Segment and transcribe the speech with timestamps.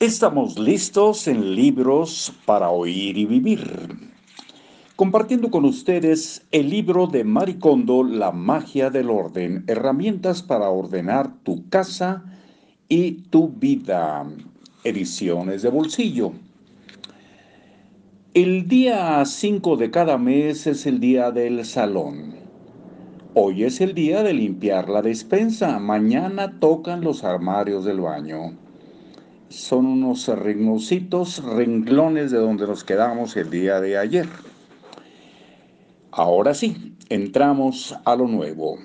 [0.00, 3.98] Estamos listos en libros para oír y vivir.
[4.94, 11.68] Compartiendo con ustedes el libro de Maricondo, La magia del orden, herramientas para ordenar tu
[11.68, 12.22] casa
[12.88, 14.24] y tu vida.
[14.84, 16.30] Ediciones de bolsillo.
[18.34, 22.36] El día 5 de cada mes es el día del salón.
[23.34, 25.80] Hoy es el día de limpiar la despensa.
[25.80, 28.67] Mañana tocan los armarios del baño
[29.48, 34.28] son unos renglocitos, renglones de donde nos quedamos el día de ayer.
[36.10, 38.78] Ahora sí, entramos a lo nuevo.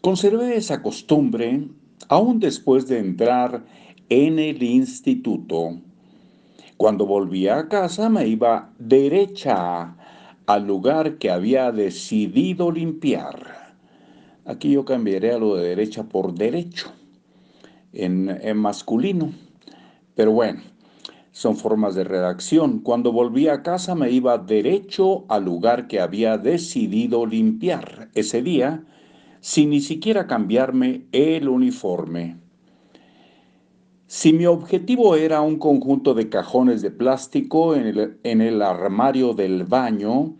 [0.00, 1.68] Conservé esa costumbre
[2.08, 3.64] aún después de entrar
[4.08, 5.78] en el instituto.
[6.76, 9.94] Cuando volvía a casa me iba derecha
[10.46, 13.76] al lugar que había decidido limpiar.
[14.46, 16.90] Aquí yo cambiaré a lo de derecha por derecho,
[17.92, 19.32] en, en masculino.
[20.14, 20.60] Pero bueno,
[21.32, 22.80] son formas de redacción.
[22.80, 28.84] Cuando volví a casa me iba derecho al lugar que había decidido limpiar ese día,
[29.40, 32.36] sin ni siquiera cambiarme el uniforme.
[34.06, 39.34] Si mi objetivo era un conjunto de cajones de plástico en el, en el, armario
[39.34, 40.34] del baño,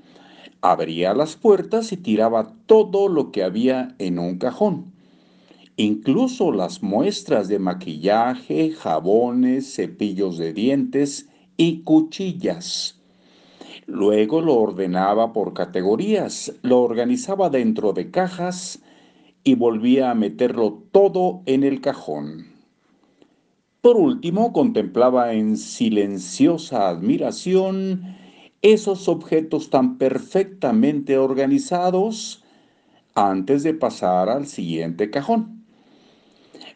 [0.61, 4.93] abría las puertas y tiraba todo lo que había en un cajón
[5.81, 13.01] incluso las muestras de maquillaje, jabones, cepillos de dientes y cuchillas.
[13.87, 18.81] Luego lo ordenaba por categorías, lo organizaba dentro de cajas
[19.43, 22.49] y volvía a meterlo todo en el cajón.
[23.81, 28.17] Por último, contemplaba en silenciosa admiración
[28.61, 32.45] esos objetos tan perfectamente organizados
[33.15, 35.60] antes de pasar al siguiente cajón.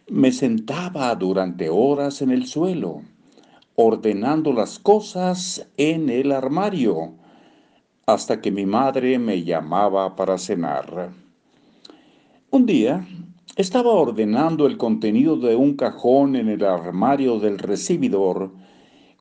[0.09, 3.01] Me sentaba durante horas en el suelo,
[3.75, 7.15] ordenando las cosas en el armario,
[8.05, 11.11] hasta que mi madre me llamaba para cenar.
[12.51, 13.09] Un día
[13.57, 18.53] estaba ordenando el contenido de un cajón en el armario del recibidor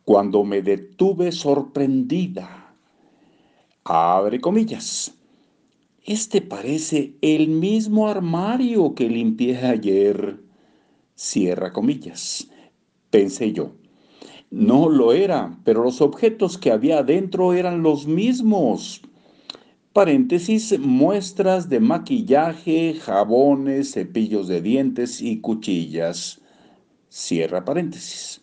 [0.04, 2.76] cuando me detuve sorprendida.
[3.86, 5.14] Abre comillas.
[6.04, 10.43] Este parece el mismo armario que limpié ayer.
[11.16, 12.50] Cierra comillas.
[13.10, 13.74] Pensé yo.
[14.50, 19.02] No lo era, pero los objetos que había adentro eran los mismos.
[19.94, 26.42] Paréntesis, muestras de maquillaje, jabones, cepillos de dientes y cuchillas.
[27.10, 28.42] Cierra paréntesis.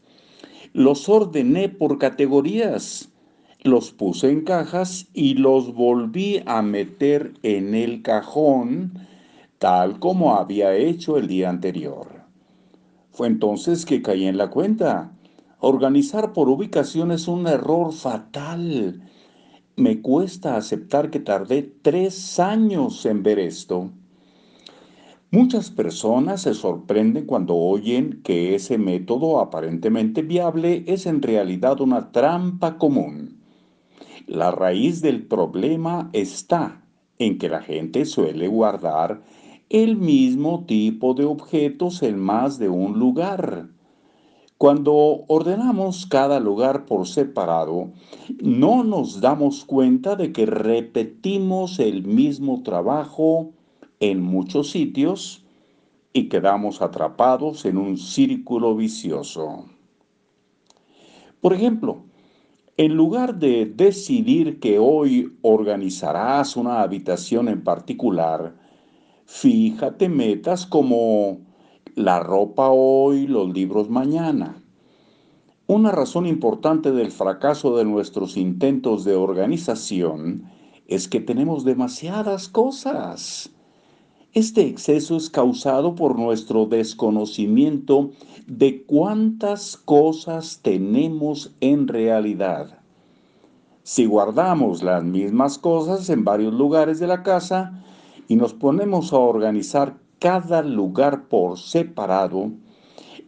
[0.72, 3.10] Los ordené por categorías,
[3.64, 8.92] los puse en cajas y los volví a meter en el cajón,
[9.58, 12.19] tal como había hecho el día anterior.
[13.12, 15.12] Fue entonces que caí en la cuenta.
[15.58, 19.02] Organizar por ubicación es un error fatal.
[19.76, 23.90] Me cuesta aceptar que tardé tres años en ver esto.
[25.32, 32.10] Muchas personas se sorprenden cuando oyen que ese método aparentemente viable es en realidad una
[32.10, 33.40] trampa común.
[34.26, 36.84] La raíz del problema está
[37.18, 39.22] en que la gente suele guardar
[39.70, 43.68] el mismo tipo de objetos en más de un lugar.
[44.58, 47.92] Cuando ordenamos cada lugar por separado,
[48.42, 53.52] no nos damos cuenta de que repetimos el mismo trabajo
[54.00, 55.46] en muchos sitios
[56.12, 59.66] y quedamos atrapados en un círculo vicioso.
[61.40, 62.02] Por ejemplo,
[62.76, 68.56] en lugar de decidir que hoy organizarás una habitación en particular,
[69.32, 71.38] Fíjate metas como
[71.94, 74.60] la ropa hoy, los libros mañana.
[75.68, 80.50] Una razón importante del fracaso de nuestros intentos de organización
[80.88, 83.50] es que tenemos demasiadas cosas.
[84.32, 88.10] Este exceso es causado por nuestro desconocimiento
[88.48, 92.80] de cuántas cosas tenemos en realidad.
[93.84, 97.80] Si guardamos las mismas cosas en varios lugares de la casa,
[98.30, 102.52] y nos ponemos a organizar cada lugar por separado,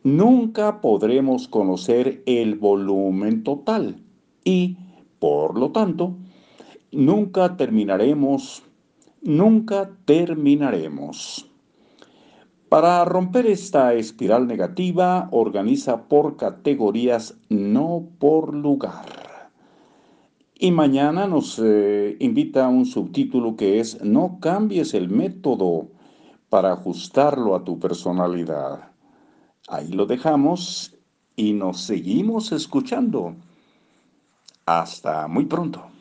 [0.04, 3.96] nunca podremos conocer el volumen total
[4.44, 4.76] y,
[5.18, 6.14] por lo tanto,
[6.92, 8.62] nunca terminaremos,
[9.22, 11.50] nunca terminaremos.
[12.68, 19.11] Para romper esta espiral negativa, organiza por categorías, no por lugar.
[20.62, 25.88] Y mañana nos eh, invita a un subtítulo que es No cambies el método
[26.48, 28.92] para ajustarlo a tu personalidad.
[29.66, 30.94] Ahí lo dejamos
[31.34, 33.34] y nos seguimos escuchando.
[34.64, 35.91] Hasta muy pronto.